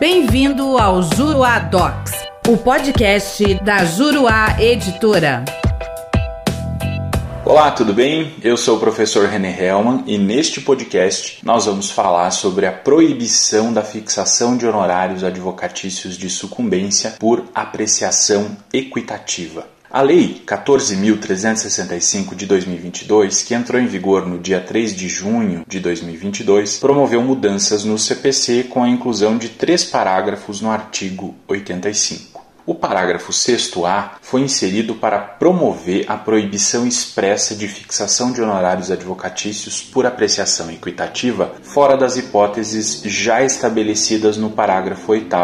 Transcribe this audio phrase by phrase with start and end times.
[0.00, 2.12] Bem-vindo ao Juruá Docs,
[2.46, 5.44] o podcast da Juruá Editora.
[7.44, 8.32] Olá, tudo bem?
[8.40, 13.72] Eu sou o professor René Hellman e neste podcast nós vamos falar sobre a proibição
[13.72, 19.66] da fixação de honorários advocatícios de sucumbência por apreciação equitativa.
[19.90, 25.80] A Lei 14.365 de 2022, que entrou em vigor no dia 3 de junho de
[25.80, 32.38] 2022, promoveu mudanças no CPC com a inclusão de três parágrafos no artigo 85.
[32.66, 39.80] O parágrafo 6A foi inserido para promover a proibição expressa de fixação de honorários advocatícios
[39.80, 45.34] por apreciação equitativa fora das hipóteses já estabelecidas no parágrafo 8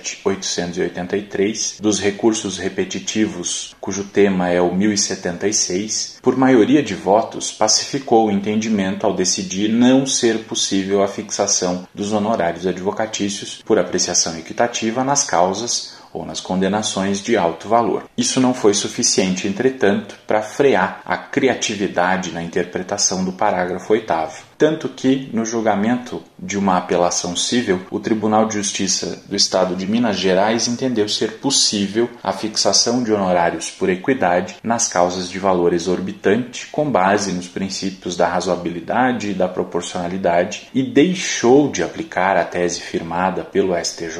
[0.00, 8.30] 1.877.883 dos recursos repetitivos, cujo tema é o 1076, por maioria de votos, pacificou o
[8.30, 15.24] entendimento ao decidir não ser possível a fixação dos honorários advocatícios por apreciação equitativa nas
[15.24, 18.04] causas ou nas condenações de alto valor.
[18.16, 24.10] Isso não foi suficiente, entretanto, para frear a criatividade na interpretação do parágrafo 8
[24.60, 29.86] tanto que, no julgamento de uma apelação civil, o Tribunal de Justiça do Estado de
[29.86, 35.72] Minas Gerais entendeu ser possível a fixação de honorários por equidade nas causas de valor
[35.72, 42.44] exorbitante, com base nos princípios da razoabilidade e da proporcionalidade, e deixou de aplicar a
[42.44, 44.18] tese firmada pelo STJ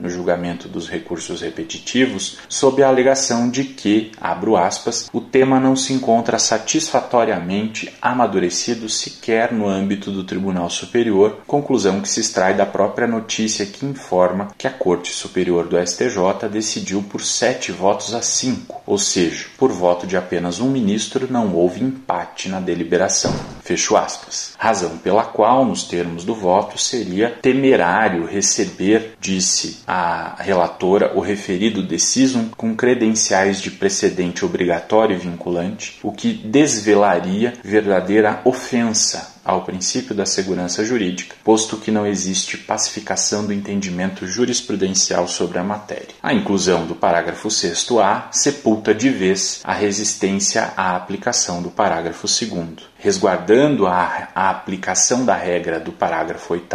[0.00, 5.74] no julgamento dos recursos repetitivos, sob a alegação de que, abro aspas, o tema não
[5.74, 12.66] se encontra satisfatoriamente amadurecido sequer no âmbito do Tribunal Superior, conclusão que se extrai da
[12.66, 18.22] própria notícia que informa que a Corte Superior do STJ decidiu por sete votos a
[18.22, 23.34] cinco, ou seja, por voto de apenas um ministro não houve empate na deliberação.
[23.66, 24.54] Fecho aspas.
[24.56, 31.82] Razão pela qual, nos termos do voto, seria temerário receber, disse a relatora, o referido
[31.82, 40.14] decisum com credenciais de precedente obrigatório e vinculante, o que desvelaria verdadeira ofensa ao princípio
[40.14, 46.08] da segurança jurídica, posto que não existe pacificação do entendimento jurisprudencial sobre a matéria.
[46.20, 52.96] A inclusão do parágrafo 6A sepulta de vez a resistência à aplicação do parágrafo 2
[52.98, 56.66] resguardando a, a aplicação da regra do parágrafo 8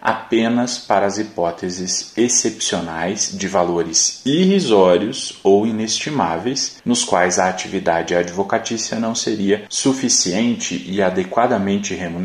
[0.00, 9.00] apenas para as hipóteses excepcionais de valores irrisórios ou inestimáveis, nos quais a atividade advocatícia
[9.00, 12.19] não seria suficiente e adequadamente remunerada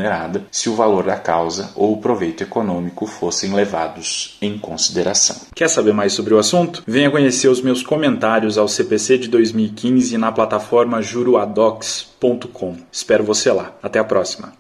[0.52, 5.36] se o valor da causa ou o proveito econômico fossem levados em consideração.
[5.54, 6.84] Quer saber mais sobre o assunto?
[6.88, 12.76] Venha conhecer os meus comentários ao CPC de 2015 na plataforma juruadocs.com.
[12.92, 13.74] Espero você lá.
[13.82, 14.54] Até a próxima.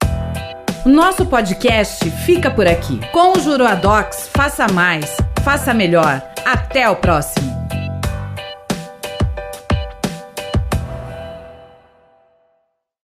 [0.85, 2.99] Nosso podcast fica por aqui.
[3.11, 6.21] Com o Juruadocs, faça mais, faça melhor.
[6.45, 7.54] Até o próximo.